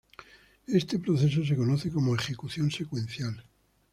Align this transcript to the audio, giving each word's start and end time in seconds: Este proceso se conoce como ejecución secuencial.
Este 0.79 0.97
proceso 0.97 1.45
se 1.45 1.55
conoce 1.55 1.91
como 1.91 2.15
ejecución 2.15 2.71
secuencial. 2.71 3.45